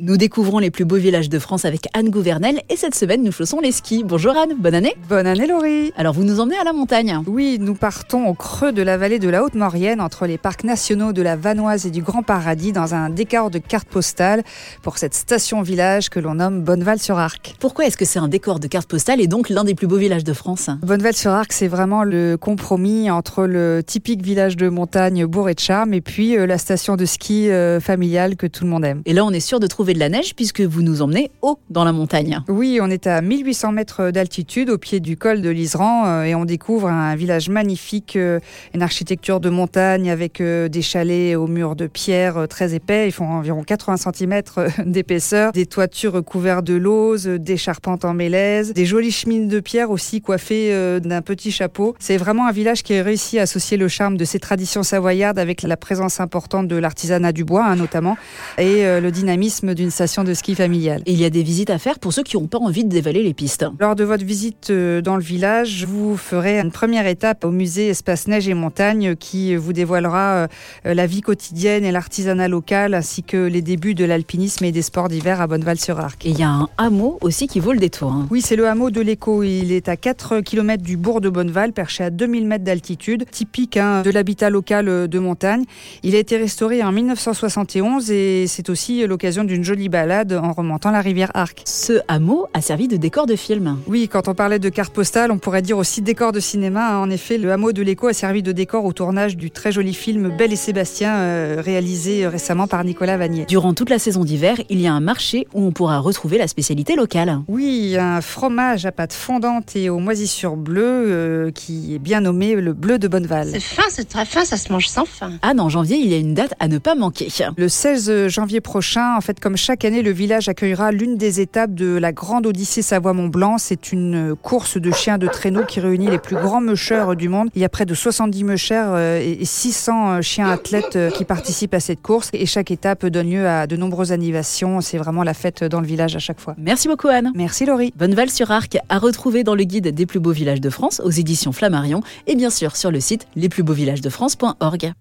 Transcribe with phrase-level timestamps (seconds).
[0.00, 3.32] Nous découvrons les plus beaux villages de France avec Anne Gouvernel et cette semaine nous
[3.32, 4.04] chaussons les skis.
[4.04, 4.94] Bonjour Anne, bonne année.
[5.08, 5.92] Bonne année Laurie.
[5.96, 7.20] Alors vous nous emmenez à la montagne.
[7.26, 11.12] Oui, nous partons au creux de la vallée de la Haute-Maurienne entre les parcs nationaux
[11.12, 14.44] de la Vanoise et du Grand Paradis dans un décor de carte postale
[14.82, 17.56] pour cette station-village que l'on nomme Bonneval-sur-Arc.
[17.58, 19.96] Pourquoi est-ce que c'est un décor de carte postale et donc l'un des plus beaux
[19.96, 20.70] villages de France?
[20.80, 26.00] Bonneval-sur-Arc, c'est vraiment le compromis entre le typique village de montagne bourré de charme et
[26.00, 29.02] puis euh, la station de ski euh, familiale que tout le monde aime.
[29.04, 31.58] Et là on est sûr de trouver de la neige puisque vous nous emmenez haut
[31.70, 32.40] dans la montagne.
[32.48, 36.34] Oui, on est à 1800 mètres d'altitude au pied du col de l'Iseran euh, et
[36.34, 38.40] on découvre un village magnifique, euh,
[38.74, 43.08] une architecture de montagne avec euh, des chalets aux murs de pierre très épais.
[43.08, 44.42] Ils font environ 80 cm
[44.86, 49.90] d'épaisseur, des toitures recouvertes de lauze, des charpentes en mélèze, des jolies chemines de pierre
[49.90, 51.94] aussi coiffées d'un petit chapeau.
[51.98, 55.38] C'est vraiment un village qui a réussi à associer le charme de ses traditions savoyardes
[55.38, 58.16] avec la présence importante de l'artisanat du bois hein, notamment
[58.58, 61.02] et le dynamisme d'une station de ski familiale.
[61.06, 62.88] Et il y a des visites à faire pour ceux qui n'ont pas envie de
[62.88, 63.64] dévaler les pistes.
[63.78, 67.88] Lors de votre visite euh, dans le village, vous ferez une première étape au musée
[67.88, 70.48] Espace Neige et Montagne qui vous dévoilera
[70.84, 74.82] euh, la vie quotidienne et l'artisanat local ainsi que les débuts de l'alpinisme et des
[74.82, 76.26] sports d'hiver à Bonneval-sur-Arc.
[76.26, 78.10] Et il y a un hameau aussi qui vaut le détour.
[78.12, 78.26] Hein.
[78.32, 79.44] Oui, c'est le hameau de l'Écho.
[79.44, 83.76] Il est à 4 km du bourg de Bonneval, perché à 2000 mètres d'altitude, typique
[83.76, 85.64] hein, de l'habitat local euh, de montagne.
[86.02, 90.90] Il a été restauré en 1971 et c'est aussi l'occasion d'une jolie balade en remontant
[90.90, 91.60] la rivière Arc.
[91.66, 93.76] Ce hameau a servi de décor de film.
[93.86, 96.94] Oui, quand on parlait de carte postale, on pourrait dire aussi décor de cinéma.
[96.94, 96.98] Hein.
[97.00, 99.92] En effet, le hameau de l'Écho a servi de décor au tournage du très joli
[99.92, 103.44] film Belle et Sébastien, euh, réalisé récemment par Nicolas Vanier.
[103.46, 106.48] Durant toute la saison d'hiver, il y a un marché où on pourra retrouver la
[106.48, 107.42] spécialité locale.
[107.46, 112.54] Oui, un fromage à pâte fondante et aux moisissures bleues euh, qui est bien nommé
[112.54, 113.50] le bleu de Bonneval.
[113.52, 115.32] C'est fin, c'est très fin, ça se mange sans fin.
[115.42, 117.28] Ah, en janvier, il y a une date à ne pas manquer.
[117.58, 121.74] Le 16 janvier prochain, en fait, comme chaque année, le village accueillera l'une des étapes
[121.74, 123.58] de la grande Odyssée Savoie-Mont-Blanc.
[123.58, 127.50] C'est une course de chiens de traîneau qui réunit les plus grands mûcheurs du monde.
[127.54, 131.24] Il y a près de 70 mûcheurs euh, et 600 euh, chiens athlètes euh, qui
[131.24, 132.30] participent à cette course.
[132.32, 134.80] Et chaque étape donne lieu à de nombreuses animations.
[134.80, 136.54] C'est vraiment la fête dans le village à chaque fois.
[136.56, 137.32] Merci beaucoup Anne.
[137.34, 137.92] Merci Laurie.
[137.96, 141.10] Bonneval sur Arc à retrouver dans le guide des plus beaux villages de France aux
[141.10, 144.92] éditions Flammarion et bien sûr sur le site lesplusbeauxvillagesdefrance.org.